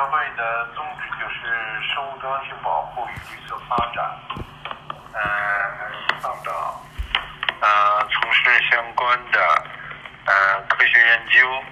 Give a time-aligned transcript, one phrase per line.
[0.00, 4.02] 发会的宗旨就是生物多样性保护与绿色发展，
[5.12, 5.20] 呃，
[6.22, 6.80] 倡导，
[7.60, 9.62] 呃，从事相关的
[10.24, 11.62] 呃科学研究、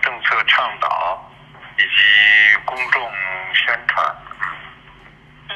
[0.00, 1.30] 政策倡导
[1.76, 3.12] 以及公众
[3.52, 4.16] 宣传。
[5.50, 5.54] 嗯，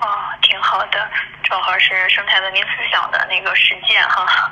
[0.00, 0.08] 哦，
[0.40, 1.08] 挺好的，
[1.44, 4.50] 正好是生态文明思想的那个实践哈。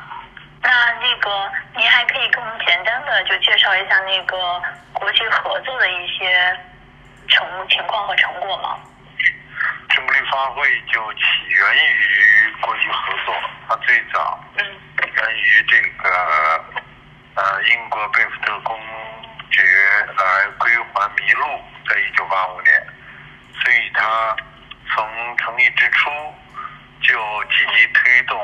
[0.70, 4.62] 那那个，您还可以跟我们简单的就介绍一下那个
[4.92, 6.56] 国际合作的一些
[7.26, 8.78] 成情况和成果吗？
[9.88, 10.62] 中国绿发会
[10.92, 13.34] 就起源于国际合作，
[13.68, 14.64] 它最早嗯
[15.00, 16.64] 源于这个
[17.34, 18.78] 呃英国贝福特公
[19.50, 19.62] 爵
[20.16, 22.86] 来归还麋鹿，在一九八五年，
[23.60, 24.36] 所以它
[24.94, 26.08] 从成立之初
[27.02, 28.38] 就积极推动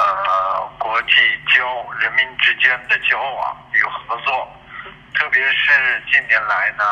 [0.00, 1.14] 呃国际
[1.54, 4.48] 交人民之间的交往与合作，
[5.14, 6.84] 特别是近年来呢，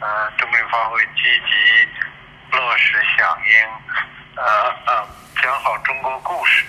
[0.00, 4.44] 呃中国绿发会积极落实响应呃
[4.86, 5.08] 呃
[5.42, 6.64] 讲好中国故事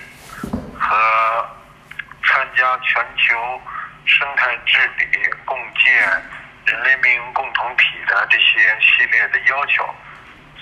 [0.80, 1.48] 和
[2.24, 3.60] 参加全球
[4.06, 5.92] 生态治理共建
[6.64, 9.84] 人类命运共同体的这些系列的要求，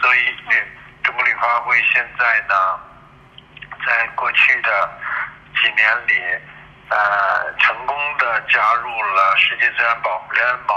[0.01, 0.35] 所以
[1.03, 2.81] 中国旅发会现在呢，
[3.87, 4.91] 在过去的
[5.65, 6.21] 几年里，
[6.91, 10.77] 呃，成功的加入了世界自然保护联盟，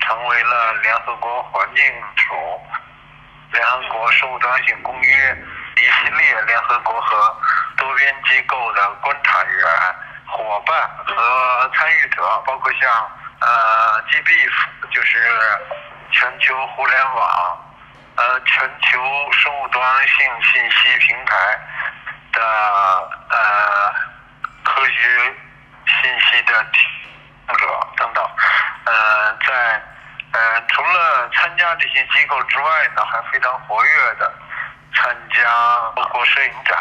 [0.00, 1.84] 成为了联合国环境
[2.16, 2.60] 署、
[3.52, 5.44] 联合国生物多样性公约
[5.76, 7.36] 一系列联合国和
[7.76, 9.64] 多边机构的观察员、
[10.26, 12.90] 伙伴和参与者，包括像
[13.40, 15.30] 呃，GBF，就是
[16.10, 17.68] 全球互联网。
[18.14, 19.00] 呃，全球
[19.32, 21.34] 生物多样性信息平台
[22.34, 22.42] 的
[23.30, 23.91] 呃
[24.82, 25.34] 科学
[25.86, 26.78] 信息的提
[27.46, 27.66] 供者
[27.96, 28.30] 等等，
[28.84, 29.80] 呃，在
[30.32, 34.32] 呃除了参加这些机构之外呢，还非常活跃的
[34.92, 35.44] 参加
[35.94, 36.76] 包括摄影展，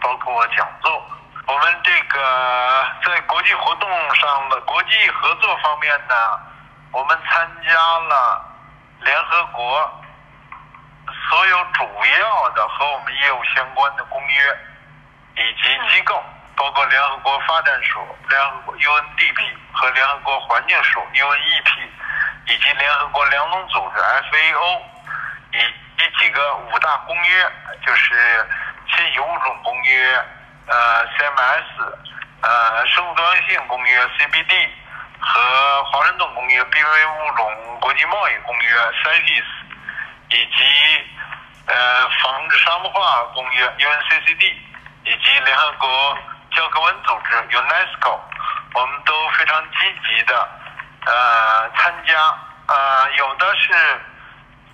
[0.00, 1.06] 包括讲座。
[1.46, 6.14] 我们这个在国际活动上的国际合作方面呢，
[6.90, 8.42] 我们参加了
[9.00, 9.98] 联合国。
[11.28, 14.58] 所有主要的和我们业务相关的公约
[15.34, 16.22] 以及机构，
[16.56, 21.88] 包括联合国发展署、联合国 UNDP 和联合国环境署 UNEP，
[22.46, 24.80] 以及联合国粮农组织 FAO，
[25.52, 25.58] 以
[25.98, 27.52] 及几个五大公约，
[27.86, 28.46] 就是
[28.96, 30.24] 信息物种公约、
[30.66, 31.64] 呃 CMS、
[32.42, 34.68] 呃生物多样性公约 CBD
[35.18, 39.44] 和华盛顿公约、濒危物种国际贸易公约 CITES。
[40.34, 40.64] 以及
[41.66, 44.54] 呃防止沙漠化公约 UNCCD，
[45.04, 46.16] 以及联合国
[46.54, 48.20] 教科文组织 UNESCO，
[48.74, 50.48] 我们都非常积极的
[51.06, 52.14] 呃参加，
[52.68, 53.72] 呃有的是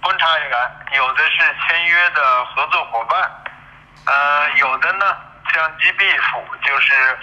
[0.02, 3.30] 观察员，有的是签约的合作伙伴，
[4.06, 5.16] 呃有的呢
[5.52, 7.18] 像 GBIF 就是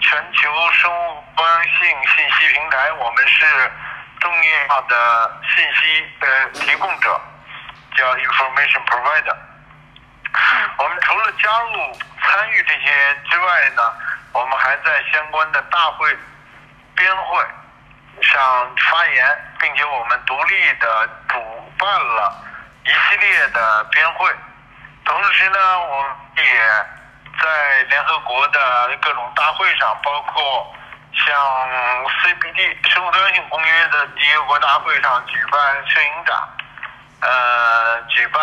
[0.00, 1.72] 全球生物多样性
[2.14, 3.72] 信息平台，我们是
[4.20, 4.32] 重
[4.68, 7.20] 要的信息的提供者。
[7.96, 9.34] 叫 information provider。
[10.78, 13.82] 我们除了加入参与这些之外呢，
[14.32, 16.16] 我们还在相关的大会、
[16.94, 17.44] 编会
[18.22, 21.38] 上发言，并且我们独立的主
[21.78, 22.44] 办了
[22.84, 24.30] 一系列的编会。
[25.04, 26.86] 同时呢，我们也
[27.40, 30.74] 在联合国的各种大会上，包括
[31.14, 31.34] 像
[32.04, 36.36] CBD 生物多样性公约的缔约国大会上举办摄影展。
[37.22, 38.42] 呃，举办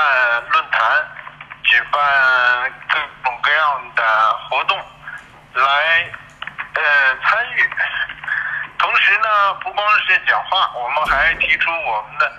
[0.49, 0.81] 论坛，
[1.63, 4.77] 举办各种各样的活动，
[5.53, 6.11] 来
[6.73, 6.81] 呃
[7.23, 7.69] 参与。
[8.77, 12.31] 同时呢，不光是讲话，我们还提出我们的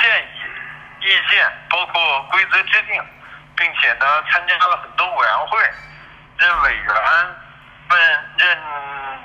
[0.00, 3.02] 建议、意见，包括规则制定，
[3.56, 5.70] 并且呢，参加了很多委员会，
[6.38, 6.94] 任委员、
[7.90, 8.00] 问
[8.36, 8.58] 任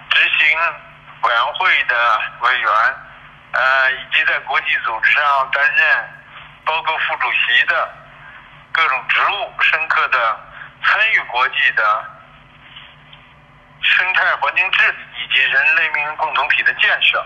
[0.09, 0.57] 执行
[1.21, 2.71] 委员会的委员，
[3.51, 6.09] 呃，以及在国际组织上担任。
[6.65, 7.94] 包括副主席的
[8.73, 10.39] 各种植物，深刻的
[10.83, 12.03] 参与国际的
[13.81, 17.23] 生态环境治理以及人类命运共同体的建设。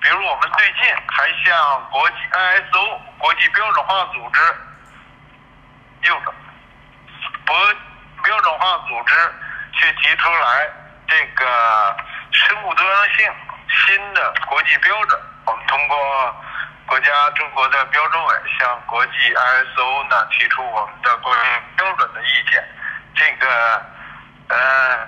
[0.00, 4.40] 比如，我们最近还向国际 ISO 国际标准化组织
[6.02, 6.34] 右转
[7.46, 7.56] 国
[8.22, 9.14] 标准化组织
[9.72, 10.70] 去提出来
[11.08, 11.96] 这个
[12.30, 13.32] 生物多样性
[13.68, 15.20] 新的国际标准。
[15.46, 16.43] 我们通过。
[16.86, 21.40] 国家中国的标准委向国际 ISO 呢提出我们的国际
[21.76, 22.62] 标准的意见，
[23.14, 23.82] 这个
[24.48, 24.98] 呃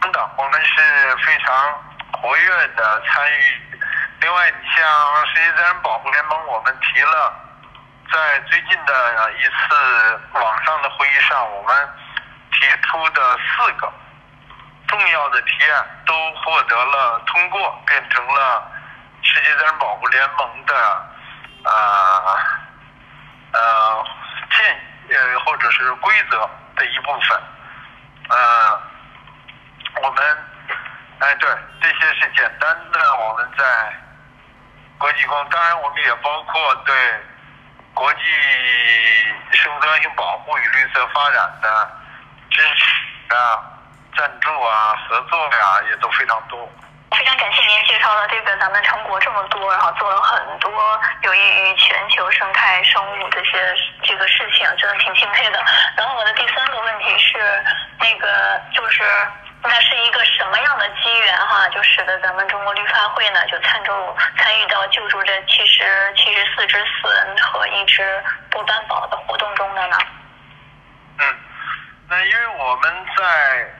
[0.00, 1.82] 等等，我们是非常
[2.12, 3.78] 活跃的参与。
[4.20, 7.32] 另外外，你像世界自然保护联盟，我们提了，
[8.12, 11.88] 在最近的一次网上的会议上，我们
[12.52, 13.90] 提出的四个
[14.88, 18.70] 重要的提案都获得了通过，变成了
[19.34, 20.74] 世界自然保护联盟的
[21.64, 22.38] 啊
[23.52, 24.04] 呃
[24.56, 27.42] 建呃或者是规则的一部分，
[28.30, 28.80] 呃，
[30.02, 30.24] 我们。
[31.20, 31.48] 哎，对，
[31.80, 33.14] 这些是简单的。
[33.16, 33.64] 我们在
[34.98, 36.94] 国际公，当然我们也包括对
[37.94, 38.20] 国际
[39.52, 41.90] 生物多样性保护与绿色发展的
[42.50, 43.62] 支持啊、
[44.18, 46.68] 赞助啊、合作呀，也都非常多。
[47.16, 55.62] 非常感谢您介绍了这个咱们成果这么多，然后做了很多有益于全球生态生物这些这个事情，真的挺钦佩的。
[55.96, 57.38] 然后我的第三个问题是，
[58.00, 59.02] 那个就是。
[59.66, 63.92] 那是一个什么样的机缘哈，就使得咱们中国绿发会呢，就参助
[64.36, 69.96] 参与到救助这七十七十四只隼和一只波斑宝的活动中的呢？
[71.18, 71.34] 嗯，
[72.10, 73.74] 那因为我们在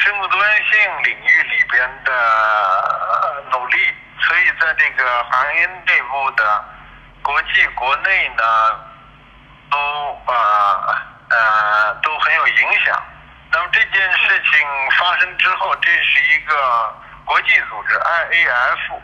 [0.00, 6.64] 生物多样性领域里边的努力，所以在这个行业内部的
[7.22, 8.42] 国际国内呢，
[9.70, 9.78] 都
[10.32, 13.02] 啊呃都很有影响。
[13.52, 14.66] 那么这件事情
[14.98, 16.94] 发生之后，这是一个
[17.26, 19.00] 国际组织 IAF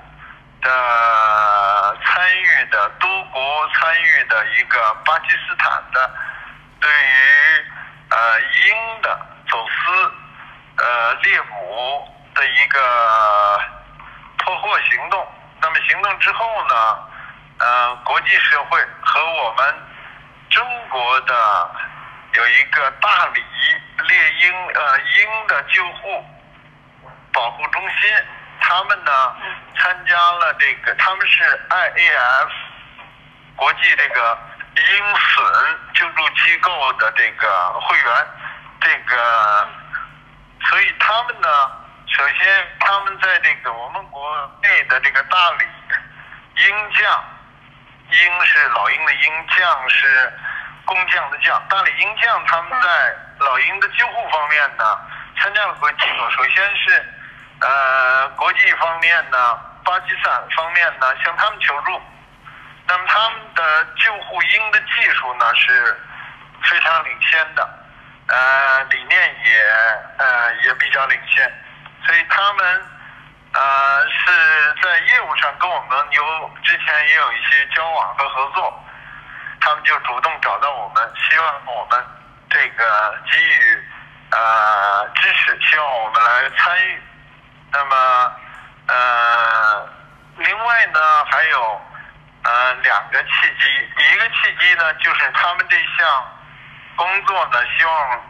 [0.62, 6.10] 的参与的多国参与的一个巴基斯坦的
[6.80, 7.66] 对于
[8.10, 9.20] 呃鹰的
[9.50, 10.12] 走私
[10.78, 13.60] 呃猎捕的一个
[14.38, 15.26] 破获行动。
[15.60, 16.98] 那么行动之后呢，
[17.58, 19.74] 呃，国际社会和我们
[20.50, 21.70] 中国的
[22.34, 23.42] 有一个大理。
[24.08, 26.22] 猎鹰呃鹰的救护
[27.32, 28.10] 保护中心，
[28.60, 29.34] 他们呢
[29.74, 32.48] 参加了这个，他们是 IAF
[33.56, 34.38] 国际这个
[34.76, 38.26] 鹰隼救助机构的这个会员，
[38.82, 39.68] 这个，
[40.70, 41.48] 所以他们呢，
[42.08, 45.66] 首先他们在这个我们国内的这个大理
[46.64, 47.24] 鹰将，
[48.10, 50.32] 鹰是老鹰的鹰，将是
[50.84, 53.16] 工匠的匠，大理鹰将他们在。
[53.38, 54.98] 老鹰的救护方面呢，
[55.38, 56.06] 参加了国际。
[56.34, 57.04] 首先是，
[57.60, 62.00] 呃，国际方面呢，巴基斯坦方面呢向他们求助。
[62.86, 66.00] 那么他们的救护鹰的技术呢是
[66.62, 67.68] 非常领先的，
[68.28, 69.60] 呃，理念也
[70.18, 71.52] 呃也比较领先，
[72.06, 72.82] 所以他们
[73.52, 78.84] 呃是在业务上跟我们有之前也有一些交往和合作，
[79.60, 82.04] 他们就主动找到我们，希望我们。
[82.48, 83.84] 这个给予
[84.30, 87.02] 呃支持，希望我们来参与。
[87.72, 88.32] 那么
[88.86, 89.88] 呃，
[90.36, 91.80] 另外呢还有
[92.44, 93.28] 呃两个契
[93.60, 93.68] 机，
[94.14, 96.35] 一个契机呢就是他们这项
[96.96, 98.20] 工作呢希望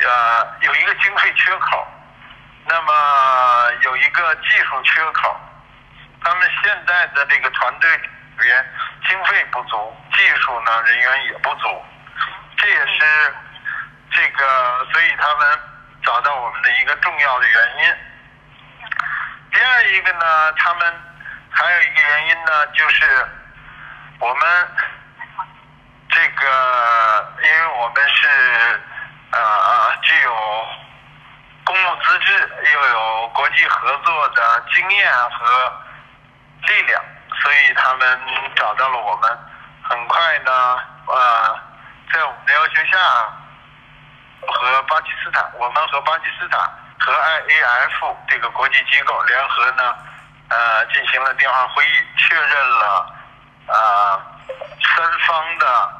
[0.00, 1.86] 呃有一个经费缺口，
[2.66, 5.36] 那么有一个技术缺口，
[6.22, 8.04] 他们现在的这个团队里
[8.40, 8.72] 边
[9.08, 11.84] 经费不足，技术呢人员也不足。
[12.56, 13.34] 这也是
[14.10, 15.60] 这个，所以他们
[16.02, 17.94] 找到我们的一个重要的原因。
[19.52, 21.02] 第二一个呢，他们
[21.50, 23.28] 还有一个原因呢，就是
[24.18, 24.68] 我们
[26.08, 28.28] 这个，因为我们是
[29.32, 30.66] 呃具有
[31.64, 32.32] 公募资质，
[32.72, 35.72] 又有国际合作的经验和
[36.66, 37.00] 力量，
[37.40, 38.20] 所以他们
[38.56, 39.38] 找到了我们。
[39.88, 41.60] 很快呢，呃。
[42.12, 42.98] 在我们的要求下，
[44.46, 46.60] 和巴基斯坦，我们和巴基斯坦
[47.00, 49.94] 和 IAF 这个国际机构联合呢，
[50.48, 53.12] 呃，进行了电话会议，确认了
[53.66, 54.22] 呃
[54.80, 55.90] 三方的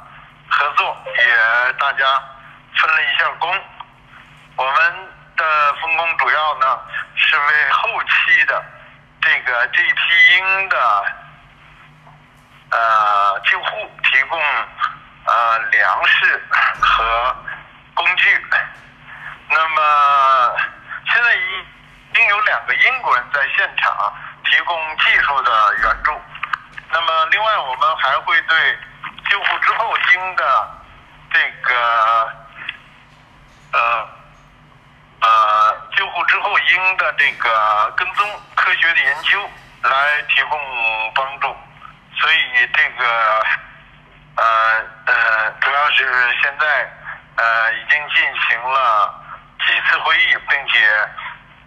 [0.49, 2.05] 合作，也大家
[2.77, 3.61] 分了一下工。
[4.55, 6.79] 我们的分工主要呢
[7.15, 8.63] 是为后期的
[9.21, 11.05] 这个这批鹰的
[12.71, 14.41] 呃救护提供。
[15.29, 16.41] 呃，粮食
[16.79, 17.35] 和
[17.93, 18.47] 工具。
[19.49, 20.55] 那么
[21.11, 21.65] 现在已
[22.13, 24.13] 经有两个英国人在现场
[24.45, 26.17] 提供技术的援助。
[26.91, 28.79] 那么另外，我们还会对
[29.29, 30.69] 救护之后鹰的
[31.33, 32.33] 这个
[36.27, 39.39] 之后应的这个跟踪科学的研究
[39.83, 40.59] 来提供
[41.15, 41.47] 帮助
[42.19, 43.43] 所以这个
[44.35, 44.45] 呃
[45.05, 46.03] 呃主要是
[46.41, 46.91] 现在
[47.37, 49.13] 呃已经进行了
[49.65, 50.87] 几次会议并且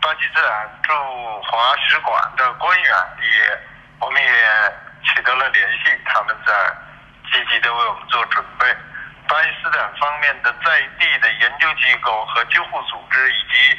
[0.03, 0.93] 巴基斯坦驻
[1.43, 3.59] 华使馆的官员也
[4.01, 6.53] 我们也取得了联系他们在
[7.33, 8.67] 积极的为我们做准备。
[9.29, 13.79] 巴基斯坦方面的在地的研究机构和救护组织以及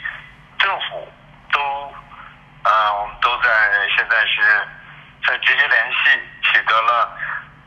[0.62, 1.12] 政府
[1.52, 1.60] 都
[2.64, 3.50] 啊，我们都在
[3.98, 4.68] 现在是
[5.28, 7.18] 在直接联系，取得了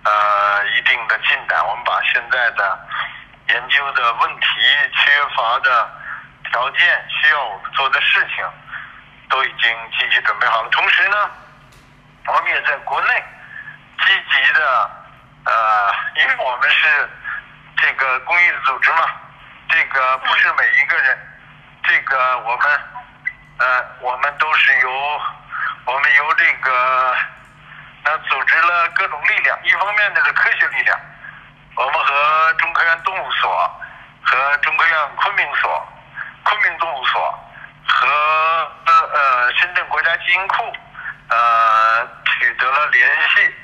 [0.04, 1.66] 呃一定的进展。
[1.66, 2.78] 我们把现在的
[3.48, 4.46] 研究的问题、
[4.94, 5.90] 缺乏的
[6.50, 8.44] 条件、需要我们做的事情，
[9.28, 10.68] 都已经积极准备好了。
[10.70, 11.30] 同时呢，
[12.26, 13.24] 我们也在国内
[14.06, 14.90] 积极的
[15.46, 17.10] 呃，因为我们是
[17.76, 19.10] 这个公益组织嘛，
[19.68, 21.18] 这个不是每一个人，
[21.86, 22.80] 这个我们
[23.58, 25.20] 呃，我们都是由
[25.84, 27.14] 我们由这个
[28.04, 30.98] 那组织了各种力量，一方面呢是科学力量，
[31.76, 33.80] 我们和中科院动物所
[34.24, 35.88] 和中科院昆明所、
[36.44, 37.38] 昆明动物所
[37.86, 38.06] 和
[38.86, 40.72] 呃呃深圳国家基因库
[41.28, 43.54] 呃取得了联系，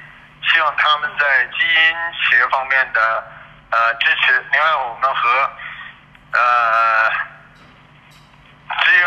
[0.53, 1.97] 希望他们在基因
[2.29, 3.25] 学方面的
[3.71, 4.47] 呃支持。
[4.53, 5.51] 另外，我们和
[6.33, 6.41] 呃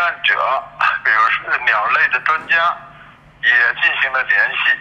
[0.04, 0.62] 患者，
[1.02, 2.76] 比如说鸟类的专家，
[3.42, 4.78] 也进行了联系，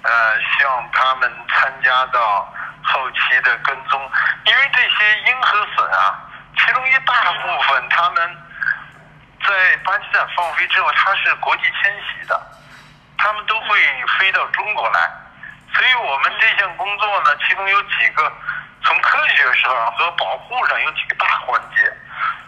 [0.00, 2.50] 呃，希望他们参加到
[2.82, 4.00] 后期的跟踪，
[4.46, 6.24] 因为这些鹰和隼啊，
[6.56, 8.34] 其中一大部分它们
[9.46, 12.40] 在巴基斯坦放飞之后，它是国际迁徙的，
[13.18, 13.78] 它们都会
[14.18, 15.10] 飞到中国来，
[15.74, 18.32] 所以我们这项工作呢，其中有几个
[18.84, 21.92] 从科学上和保护上有几个大环节。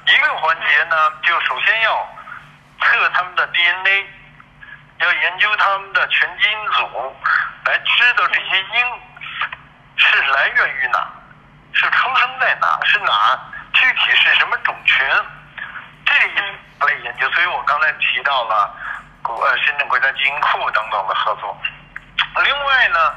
[0.07, 2.07] 一个环节呢，就首先要
[2.95, 4.07] 测他们的 DNA，
[4.99, 7.17] 要研究他们的全基因组，
[7.67, 9.01] 来知道这些鹰
[9.97, 11.07] 是来源于哪，
[11.73, 13.39] 是出生在哪，是哪，
[13.75, 15.07] 具体是什么种群，
[16.07, 17.31] 这一类研究。
[17.33, 18.75] 所以我刚才提到了
[19.23, 21.61] 国呃深圳国家基因库等等的合作。
[22.45, 23.15] 另外呢，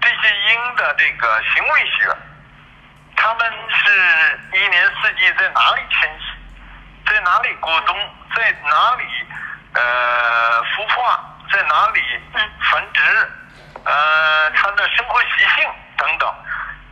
[0.00, 2.16] 这些鹰的这个行为学。
[3.16, 6.29] 他们是一年四季在哪里迁徙，
[7.10, 7.96] 在哪里过冬，
[8.36, 9.04] 在哪里
[9.74, 11.18] 呃孵化，
[11.52, 12.00] 在哪里
[12.70, 13.02] 繁殖，
[13.84, 16.32] 呃，它的生活习性等等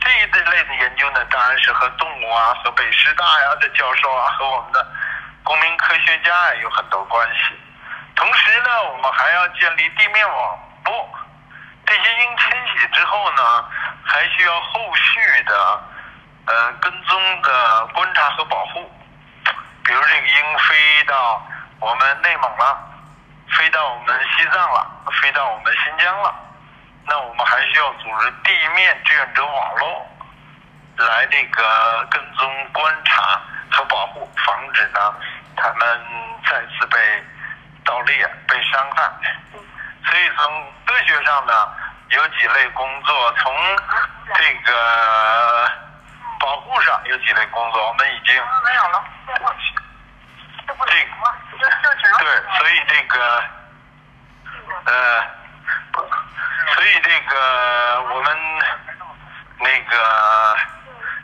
[0.00, 4.84] 这一类的研究呢，当然是和动物啊，和北师大呀的教授啊，和我们的
[5.44, 7.56] 公民科学家呀有很多关系。
[8.16, 11.08] 同时呢，我们还要建立地面网络。
[11.86, 13.64] 这些鹰迁徙之后呢，
[14.04, 15.80] 还需要后续的。
[16.50, 18.90] 呃，跟踪的观察和保护，
[19.88, 21.42] 比如这个鹰飞到
[21.80, 22.78] 我们内蒙了，
[23.56, 24.86] 飞到我们西藏了，
[25.22, 26.34] 飞到我们新疆了，
[27.06, 30.06] 那我们还需要组织地面志愿者网络，
[30.98, 33.40] 来这个跟踪观察
[33.72, 35.14] 和保护，防止呢
[35.56, 36.04] 他们
[36.44, 37.24] 再次被
[37.82, 39.10] 盗猎、被伤害。
[40.04, 41.66] 所以从科学上呢，
[42.10, 43.56] 有几类工作，从
[44.34, 45.87] 这个。
[46.40, 49.04] 保护上有几类工作，我们已经没有了。
[49.26, 49.34] 这
[52.18, 52.26] 对，
[52.58, 53.42] 所以这个
[54.84, 55.22] 呃，
[56.74, 58.36] 所以这个我们
[59.58, 60.56] 那个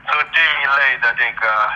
[0.08, 1.72] 做这一类的这个，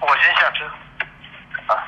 [0.00, 0.66] 我先下车
[1.66, 1.84] 啊。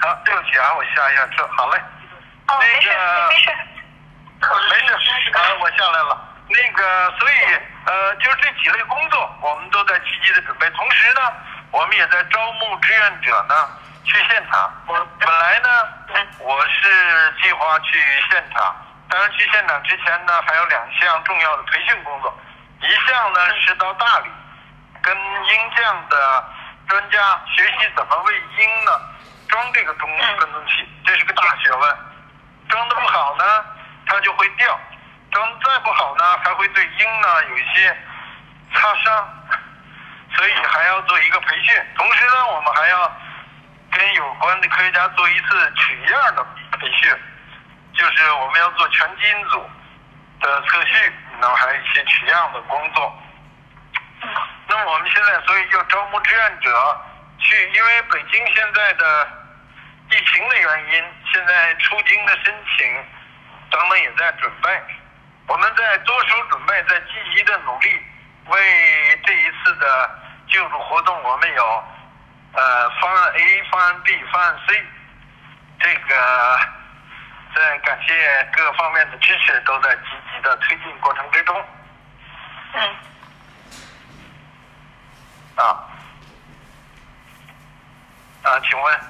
[0.00, 1.80] 好，对不起啊，我下一下车，好嘞。
[2.48, 2.88] 哦，没事，
[3.28, 3.50] 没事。
[4.68, 6.30] 没事，啊，我下来了。
[6.46, 10.68] 那个，所以，呃，就是这几类工作，我们都在积极的准备。
[10.70, 11.32] 同时呢，
[11.70, 13.54] 我们也在招募志愿者呢，
[14.04, 14.70] 去现场。
[14.86, 15.68] 我本来呢，
[16.40, 17.98] 我是计划去
[18.30, 18.76] 现场，
[19.08, 22.38] 当然去现场之前呢，还有两项重要的培训工作。
[22.82, 24.30] 一项呢是到大理，
[25.02, 26.44] 跟鹰酱的
[26.88, 29.00] 专家学习怎么为鹰呢
[29.48, 31.96] 装这个中跟踪器，这是个大学问。
[32.68, 33.64] 装的不好呢。
[34.06, 34.80] 它就会掉，
[35.32, 37.96] 装再不好呢，还会对鹰呢有一些
[38.74, 39.46] 擦伤，
[40.36, 41.74] 所以还要做一个培训。
[41.96, 43.12] 同时呢，我们还要
[43.90, 46.46] 跟有关的科学家做一次取样的
[46.78, 47.16] 培训，
[47.94, 49.70] 就是我们要做全基因组
[50.40, 53.22] 的测序，然后还有一些取样的工作。
[54.68, 57.00] 那么我们现在所以就招募志愿者
[57.38, 59.28] 去，因为北京现在的
[60.10, 63.04] 疫情的原因，现在出京的申请。
[63.74, 64.70] 等等也在准备，
[65.48, 68.00] 我们在着手准备，在积极的努力，
[68.46, 70.10] 为这一次的
[70.46, 71.84] 救助活动，我们有
[72.52, 74.86] 呃方案 A、方案 B、方案 C，
[75.80, 76.60] 这个
[77.52, 80.02] 在感谢各方面的支持，都在积
[80.32, 81.64] 极的推进过程之中。
[82.74, 82.96] 嗯。
[85.56, 85.82] 啊。
[88.44, 89.00] 啊，请问。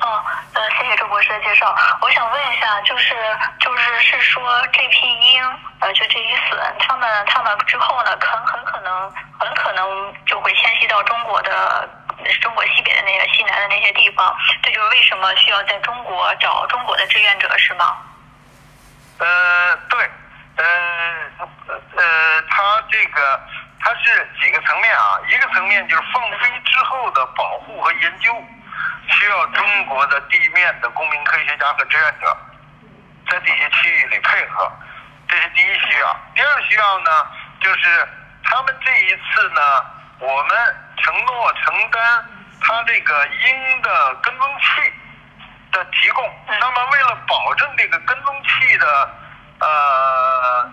[0.00, 0.24] 哦。
[0.54, 1.74] 呃，谢谢周博士的介绍。
[2.00, 3.14] 我想问一下，就是
[3.60, 5.42] 就是是说这批鹰，
[5.80, 11.88] 呃，就这批隼，他们他们之后呢，很很可能很可能就会迁徙到中国的
[12.40, 14.34] 中国西北的那个西南的那些地方。
[14.62, 17.96] 这就是为什么需要在中国找中国的志愿者，是吗？
[19.18, 20.10] 呃，对，
[20.56, 20.64] 呃
[21.96, 23.40] 呃，它这个
[23.80, 25.20] 它是几个层面啊？
[25.28, 28.32] 一个层面就是放飞之后的保护和研究，
[29.08, 32.36] 需要中国的地面的公民科学家和志愿者
[33.28, 34.70] 在这些区域里配合，
[35.28, 36.16] 这是第一需要。
[36.34, 37.26] 第二需要呢，
[37.60, 38.08] 就是
[38.44, 39.60] 他们这一次呢，
[40.20, 40.56] 我们
[41.02, 42.24] 承诺承担
[42.60, 44.92] 他这个鹰的跟踪器。
[45.70, 49.14] 的提供，那么为了保证这个跟踪器的
[49.60, 50.72] 呃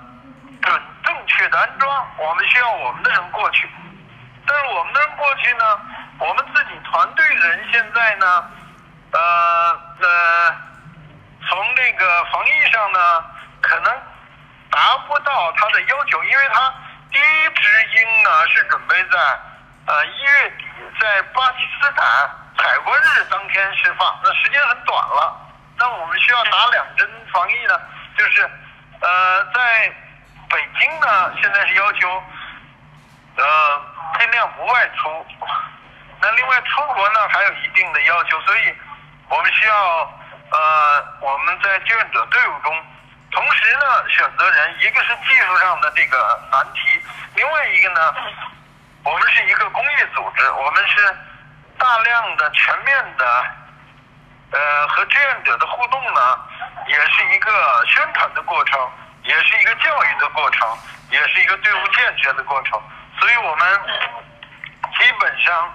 [0.62, 3.70] 准正确的安装，我们需要我们的人过去。
[4.48, 5.82] 但是我们的人过去呢，
[6.18, 8.50] 我们自己团队人现在呢，
[9.12, 9.20] 呃
[10.00, 10.56] 呃，
[11.48, 13.26] 从这个防疫上呢，
[13.62, 13.94] 可能
[14.72, 16.74] 达不到他的要求，因为他
[17.12, 19.20] 第一只鹰呢是准备在
[19.88, 20.66] 呃一月底
[21.00, 22.06] 在巴基斯坦。
[22.58, 25.38] 海关日当天释放，那时间很短了。
[25.78, 27.78] 那我们需要打两针防疫呢，
[28.18, 28.50] 就是
[29.02, 29.94] 呃，在
[30.50, 32.24] 北京呢，现在是要求
[33.36, 33.82] 呃
[34.18, 35.26] 尽量不外出。
[36.26, 38.76] 那另外出国呢，还有一定的要求，所以
[39.30, 39.76] 我们需要
[40.50, 42.84] 呃我们在志愿者队伍中，
[43.30, 47.00] 同时呢选择人，一个是技术上的这个难题，
[47.36, 48.16] 另外一个呢，
[49.04, 51.16] 我们是一个公益组织，我们是。
[51.78, 53.46] 大量的、全面的，
[54.52, 56.40] 呃，和志愿者的互动呢，
[56.88, 58.90] 也是一个宣传的过程，
[59.24, 60.66] 也是一个教育的过程，
[61.12, 62.82] 也是一个队伍建设的过程。
[63.20, 63.82] 所以我们
[64.98, 65.70] 基本上，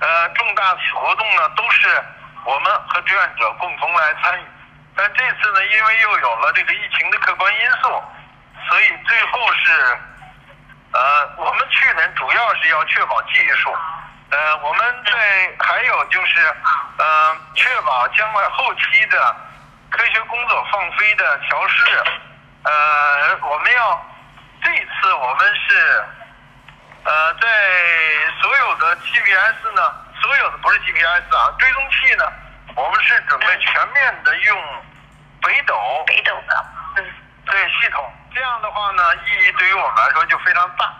[0.00, 2.04] 呃，重大活动呢，都是
[2.44, 4.44] 我们和志愿者共同来参与。
[4.96, 8.02] 但这次呢，因为又有了这个疫情的客观因素，
[8.68, 9.98] 所以最后是，
[10.92, 13.74] 呃，我们去年主要是要确保技术。
[14.30, 16.54] 呃，我们在还有就是，
[16.98, 19.36] 呃，确保将来后期的
[19.90, 21.84] 科学工作放飞的调试，
[22.64, 24.06] 呃，我们要
[24.62, 26.04] 这次我们是，
[27.04, 27.48] 呃，在
[28.40, 32.24] 所有的 GPS 呢，所有的不是 GPS 啊，追踪器呢，
[32.76, 34.84] 我们是准备全面的用
[35.42, 35.74] 北斗，
[36.06, 36.64] 北斗的，
[36.96, 37.04] 嗯，
[37.46, 40.92] 对系统，这样的话呢，意义对于我们来说就非常大，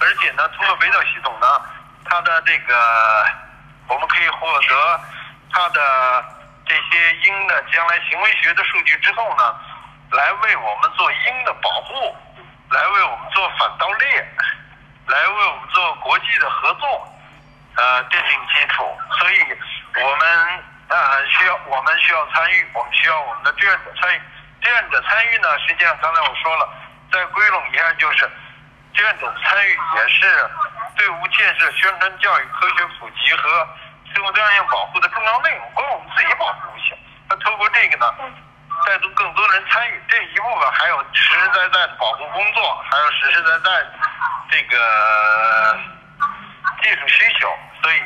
[0.00, 1.46] 而且呢，通过北斗系统呢。
[2.04, 3.24] 它的这个，
[3.86, 5.00] 我们可以获得
[5.52, 6.24] 它的
[6.66, 9.54] 这些鹰的将来行为学的数据之后呢，
[10.10, 12.14] 来为我们做鹰的保护，
[12.70, 14.28] 来为我们做反盗猎，
[15.06, 17.08] 来为我们做国际的合作，
[17.76, 18.84] 呃，奠定基础。
[19.18, 19.38] 所以，
[20.02, 24.20] 我们呃需要我们需要参与，我们需要我们的志愿者参与。
[24.62, 26.68] 志愿者参与呢，实际上刚才我说了，
[27.12, 28.30] 再归拢一下就是，
[28.94, 30.50] 志愿者参与也是。
[30.94, 33.66] 队伍建设、宣传教育、科学普及和
[34.14, 36.94] 生物多样性保护的重要内容，光我们自己保护不行。
[37.30, 38.12] 那透过这个呢，
[38.86, 43.92] 带动更多人参与，这一部分还有实实在在的保护工作，还有实实在在的
[44.52, 45.76] 这个
[46.82, 47.48] 技术需求。
[47.82, 48.00] 所以，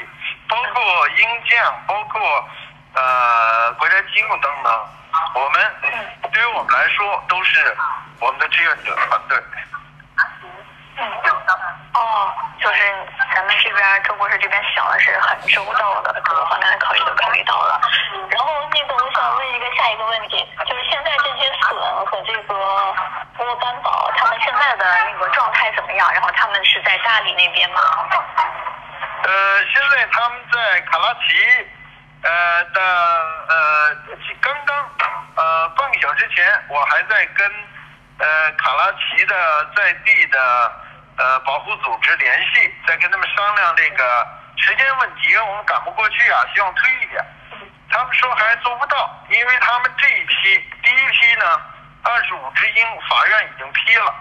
[0.49, 2.49] 包括硬件，包括
[2.95, 4.73] 呃国家机构等等，
[5.35, 5.75] 我们
[6.33, 7.77] 对于我们来说都是
[8.21, 9.39] 我们的志愿者团队。
[11.93, 12.81] 哦，就是
[13.35, 17.79] 咱们这边周博士这边想的是很周到的，各个方面的考虑都考虑到了。
[18.31, 22.55] 然后那个我想问一个下一个问题，就是现在这些笋和这个
[23.37, 25.06] 波斑宝，他们现在的
[25.67, 26.13] 态怎么样？
[26.13, 27.81] 然后他们是在大理那边吗？
[29.25, 31.67] 呃，现在他们在卡拉奇，
[32.23, 32.81] 呃的
[33.49, 33.97] 呃
[34.41, 34.91] 刚刚
[35.35, 37.51] 呃半个小时前，我还在跟
[38.19, 39.35] 呃卡拉奇的
[39.77, 40.73] 在地的。
[41.19, 47.25] 呃，保护组织联系，在跟他们商量这个时间问题，因为我们赶不过去啊，希望推一点。
[47.89, 51.59] 他们说还做不到，因为他们这一批第一批呢，
[52.03, 54.15] 二十五只鹰，法院已经批了，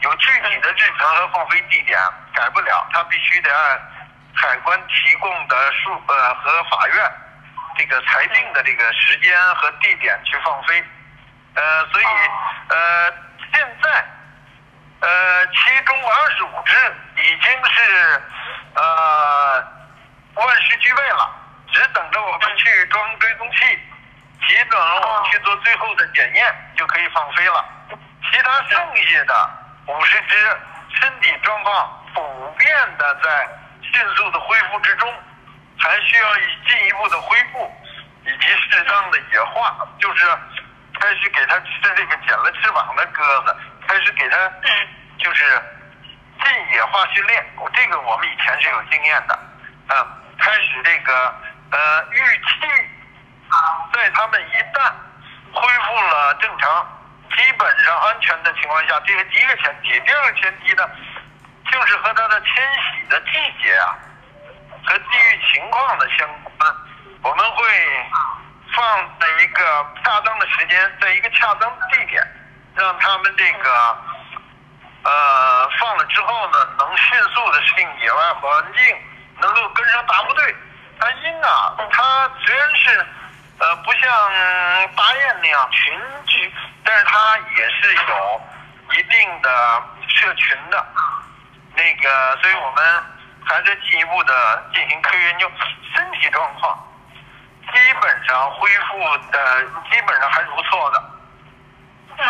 [0.00, 1.98] 有具体的日程和放飞地点，
[2.34, 3.80] 改不了，他必须得按
[4.34, 7.12] 海关提供的数呃和法院
[7.78, 10.84] 这个裁定的这个时间和地点去放飞。
[11.54, 12.04] 呃，所以
[12.68, 13.12] 呃
[13.52, 14.04] 现在。
[15.00, 16.74] 呃，其中二十五只
[17.20, 18.22] 已经是
[18.74, 19.62] 呃
[20.32, 21.30] 万事俱备了，
[21.70, 23.78] 只等着我们去装追踪器，
[24.48, 27.62] 只等我们去做最后的检验就可以放飞了。
[28.32, 29.50] 其他剩下的
[29.86, 30.36] 五十只
[31.00, 33.48] 身体状况普遍的在
[33.82, 35.12] 迅速的恢复之中，
[35.78, 36.34] 还需要
[36.68, 37.70] 进一步的恢复
[38.24, 40.26] 以及适当的野化，就是
[41.00, 44.88] 开始给它吃这个剪了翅膀的鸽子，开始给它嗯。
[45.16, 45.44] 就是
[46.42, 49.34] 进野化训练，这个我们以前是有经验的，
[49.86, 50.06] 啊，
[50.38, 51.34] 开始这个
[51.70, 52.66] 呃预期，
[53.94, 54.92] 在它们一旦
[55.52, 56.93] 恢复了正常、
[57.36, 59.98] 基本上安全的情况下，这是第一个前提。
[60.00, 60.88] 第二个前提呢，
[61.70, 63.96] 就是和它的迁徙的季节啊
[64.86, 66.74] 和地域情况的相关，
[67.22, 67.64] 我们会
[68.74, 72.22] 放在一个恰当的时间，在一个恰当的地点，
[72.74, 73.98] 让他们这个
[75.04, 78.96] 呃放了之后呢，能迅速的适应野外环境，
[79.40, 80.54] 能够跟上大部队。
[81.00, 83.06] 它鹰啊，它虽然是
[83.58, 84.10] 呃不像
[84.96, 85.92] 大雁那样群
[86.26, 86.52] 居，
[86.84, 88.40] 但是它也是有
[88.92, 90.86] 一定的社群的。
[91.76, 92.84] 那个，所以我们
[93.44, 95.50] 还在进一步的进行科学研究，
[95.94, 96.78] 身体状况
[97.72, 101.02] 基本上恢复的基本上还是不错的。
[102.16, 102.24] 嗯，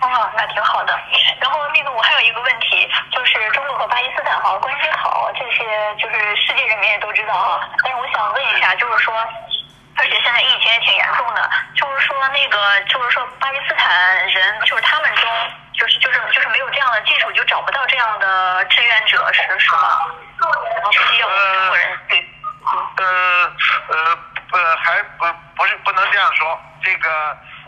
[0.00, 0.98] 哦，那挺好的。
[1.40, 5.62] 然后那个我还有一个问题，就是中国和巴基斯坦哈关系好，这些
[5.94, 7.60] 就是世界人民也都知道哈。
[7.84, 9.14] 但是我想问一下，就是说，
[9.96, 15.28] 而且现在疫情也挺严重的，就是说那个就是说巴基斯坦人就是他们中
[15.74, 20.00] 就是就是就是没有这样的技术，就找不到这样的志愿者是是吗？
[20.40, 22.28] 然后必须要中国人对。
[22.64, 23.52] 呃
[23.88, 24.18] 呃
[24.52, 25.26] 呃，还不
[25.56, 26.60] 不是不能这样说。
[26.80, 27.10] 这个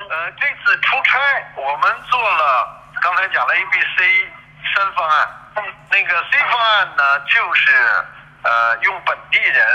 [0.09, 1.19] 呃，这次出差
[1.57, 4.33] 我们做了，刚才讲了 A、B、C
[4.73, 5.29] 三方案。
[5.91, 7.73] 那个 C 方案呢，就是
[8.45, 9.67] 呃用本地人，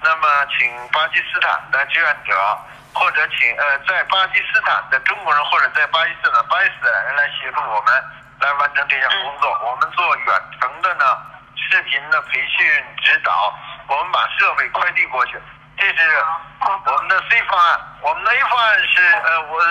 [0.00, 2.58] 那么请巴基斯坦的志愿者，
[2.94, 8.04] 或者请呃在巴基斯坦的中国人，或者在巴基斯坦巴基斯坦人来协助我们
[8.40, 9.50] 来完成这项工作。
[9.64, 11.16] 我们做远程的呢，
[11.56, 13.52] 视频的培训指导，
[13.88, 15.40] 我们把设备快递过去。
[15.76, 16.24] 这是
[16.60, 19.62] 我们的 C 方案，我们的 A 方案是呃，我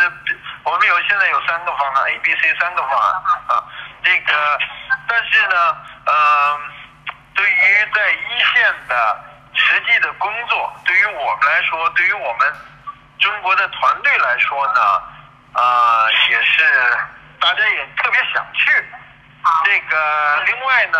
[0.63, 3.11] 我们有现在有三个方案，A、B、C 三个方案
[3.47, 3.63] 啊。
[4.03, 4.59] 这个，
[5.05, 6.59] 但是呢，呃，
[7.35, 9.23] 对于在一线的
[9.57, 12.53] 实际的工作，对于我们来说，对于我们
[13.19, 14.81] 中国的团队来说呢，
[15.53, 16.63] 呃，也是
[17.39, 18.71] 大家也特别想去。
[19.65, 20.97] 这个，另外呢，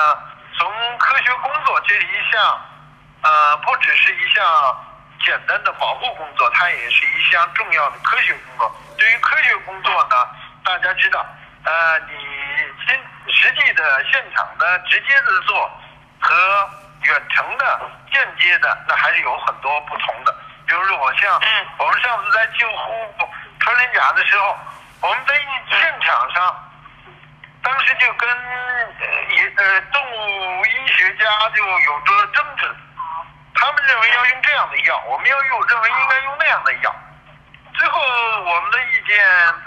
[0.57, 2.61] 从科学工作，这一项，
[3.21, 4.43] 呃，不只是一项。
[5.25, 8.79] 简单的保护工作，它也是一项重要的科学工作。
[8.99, 10.15] 对于科学工作呢，
[10.63, 11.25] 大家知道，
[11.65, 12.13] 呃，你
[12.87, 12.97] 现
[13.33, 15.69] 实际的现场的直接的做
[16.21, 16.69] 和
[17.07, 20.35] 远程的间接的，那还是有很多不同的。
[20.67, 21.41] 比如说，我像
[21.77, 24.57] 我们上次在救护穿山甲的时候，
[25.01, 25.35] 我们在
[25.69, 26.69] 现场上，
[27.63, 32.69] 当时就跟呃呃动物医学家就有着争执。
[33.55, 36.93] 他们认为要用这样的药，我们要用认为应该用那样的药。
[37.73, 39.17] 最后我们的意见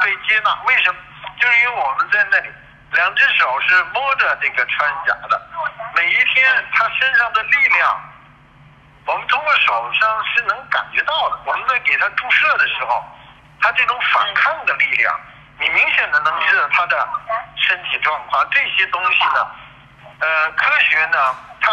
[0.00, 1.00] 被接纳，为什么？
[1.40, 2.50] 就是因为我们在那里，
[2.92, 5.40] 两只手是摸着这个穿甲的，
[6.00, 8.00] 每一天他身上的力量，
[9.04, 11.38] 我们通过手上是能感觉到的。
[11.44, 13.04] 我们在给他注射的时候，
[13.60, 15.14] 他这种反抗的力量，
[15.58, 17.06] 你明显的能知道他的
[17.56, 18.48] 身体状况。
[18.50, 19.46] 这些东西呢，
[20.20, 21.70] 呃，科学呢，它。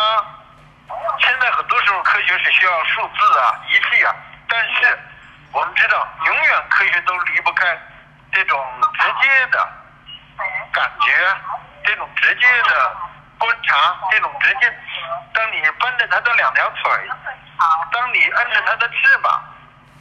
[1.19, 4.13] 现在很多时候科学是需要数字啊、仪器啊，
[4.49, 4.99] 但是
[5.53, 7.77] 我们知道，永远科学都离不开
[8.33, 8.65] 这种
[8.99, 9.69] 直接的
[10.73, 11.37] 感觉，
[11.85, 12.97] 这种直接的
[13.38, 14.71] 观察，这种直接。
[15.34, 17.10] 当你扳着它的两条腿，
[17.91, 19.41] 当你摁着它的翅膀，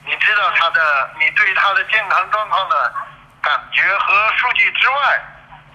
[0.04, 2.94] 你知道它的，你对它的健康状况的
[3.42, 5.20] 感觉和数据之外，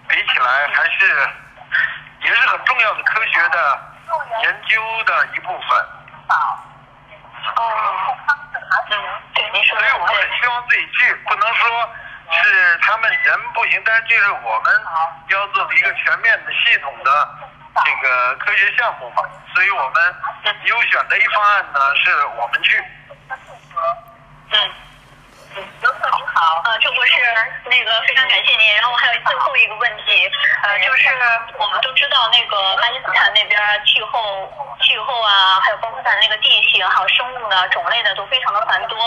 [0.08, 1.30] 比起来还是
[2.21, 3.91] 也是很重要的科学的。
[4.41, 5.80] 研究的一部分。
[6.28, 6.36] 哦，
[7.56, 7.63] 嗯，
[9.34, 11.89] 对，您说所以我们很希望自己去，不能说
[12.30, 14.82] 是他们人不行，但是这是我们
[15.30, 17.30] 要做的一个全面的、系统的
[17.86, 19.23] 这个科学项目嘛。
[19.53, 20.15] 所以我们
[20.65, 22.84] 优选的一方案呢，是我们去。
[24.51, 24.71] 嗯。
[25.81, 27.13] 刘总您好，呃，郑博士，
[27.65, 28.73] 那个非常感谢您。
[28.73, 30.31] 然后我还有最后一个问题，
[30.63, 31.10] 呃，就是
[31.60, 34.47] 我们都知道那个巴基斯坦那边气候、
[34.79, 38.97] 气候啊，还有包括它的那个地形，还有生物呢，种类呢都非常的繁多，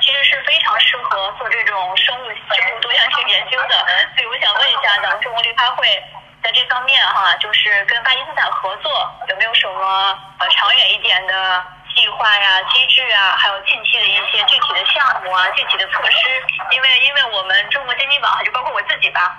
[0.00, 3.84] 其实是非常适合做这种生物生物多样性研究的。
[4.16, 6.02] 所以我想问一下，咱们中国绿发会
[6.44, 11.64] 在这方面哈，就是跟巴基斯坦合作，有没有什么呃长远一点的？
[11.96, 19.38] 计划呀、机制啊，还有近期的一些具体的项目啊、具体的措施，因为因为我们中国经济网，就包括我自己吧，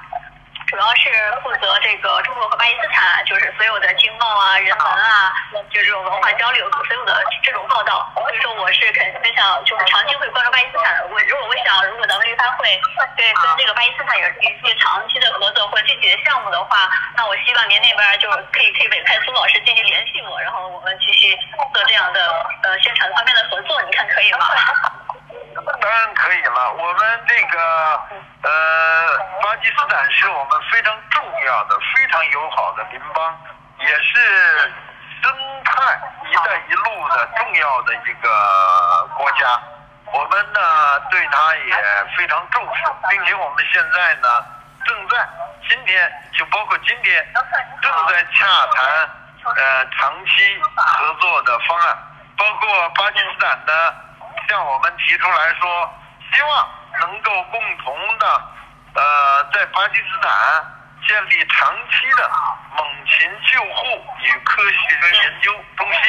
[0.67, 1.09] 主要是
[1.43, 5.31] 负责这个中国和巴基斯坦，就是所有的经贸啊、人文啊，
[5.71, 8.11] 就这种文化交流，所有的这种报道。
[8.15, 11.01] 所以说，我是肯定想，就是长期会关注巴基斯坦。
[11.09, 11.55] 我如果问
[12.57, 12.81] 会
[13.15, 21.37] 对跟这个巴基斯坦有一些长期的合作或者具体的项目的话，那我希望您那边就可以可以委派苏老师进行联系我，然后我们继续
[21.73, 24.39] 做这样的呃宣传方面的合作，你看可以吗？
[25.63, 27.59] 当然可以了，我们这个
[28.43, 33.39] 呃，巴基斯坦是我们非常重要的、非常友好的邻邦，
[33.79, 34.73] 也是
[35.23, 35.31] 生
[35.63, 35.97] 态
[36.29, 39.59] “一带一路”的重要的一个国家。
[40.11, 44.45] 我们呢对它也非常重视，并且我们现在呢
[44.85, 45.25] 正在
[45.69, 47.25] 今天就包括今天
[47.81, 49.09] 正在洽谈
[49.55, 51.97] 呃长期合作的方案，
[52.37, 53.95] 包括巴基斯坦的。
[54.47, 55.93] 向我们提出来说，
[56.33, 58.41] 希望能够共同的，
[58.95, 60.31] 呃，在巴基斯坦
[61.07, 62.29] 建立长期的
[62.75, 66.01] 猛禽救护与科学研究中心。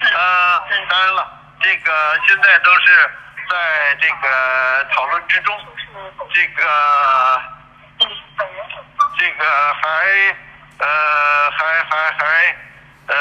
[0.00, 1.26] 呃，当然了，
[1.60, 3.10] 这个现在都是
[3.50, 5.58] 在这个讨论之中，
[6.32, 7.42] 这个，
[9.18, 9.88] 这个还，
[10.78, 12.56] 呃，还还还，
[13.06, 13.14] 呃，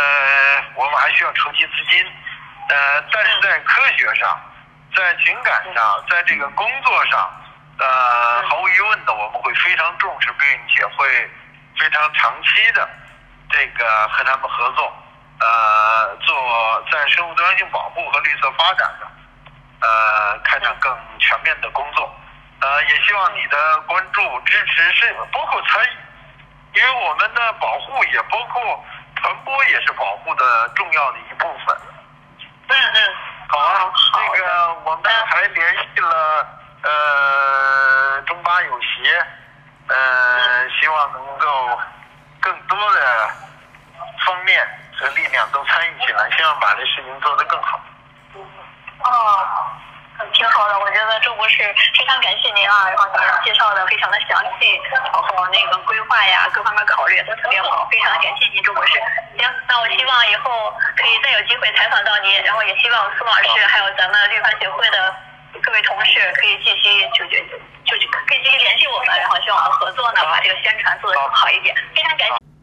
[0.75, 2.05] 我们还需要筹集资金。
[2.67, 4.39] 呃，但是在科学上，
[4.95, 7.29] 在情感上，在这个工作上，
[7.77, 11.29] 呃，毫无疑问的，我们会非常重视，并且会
[11.79, 12.89] 非常长期的
[13.51, 14.91] 这个和他们合作，
[15.39, 19.07] 呃，做在生物多样性保护和绿色发展的，
[19.87, 22.11] 呃，开展更全面的工作。
[22.61, 28.83] 呃，也希望你的关注、支持是包括参与，因为我们的保护也包括
[29.17, 31.77] 传播，也是保护的重要的一部分。
[32.75, 33.15] 嗯嗯，
[33.47, 36.45] 好啊，那个我们还联系了
[36.83, 39.25] 呃中巴友协，
[39.87, 41.79] 呃希望能够
[42.41, 43.29] 更多的
[44.25, 44.67] 方面
[44.99, 47.79] 和力量都参与进来，希望把这事情做得更好。
[49.03, 49.47] 哦。
[50.33, 51.63] 挺好的，我觉得周博士
[51.97, 58.93] 非常感谢您啊，然后您介绍的非常的详细，然后那个规划呀各方面考虑都特别好，非常感谢您周博士。
[59.37, 65.15] 行，那我希望以后可以再有机会采访到您，然后也希望苏老师还有咱们绿帆协会的
[65.61, 67.37] 各位同事可以继续就就
[67.97, 71.75] 就可以继续联系我们，然后希望我们合作呢把这个宣传做得更好一点。
[71.95, 72.54] 非常感谢。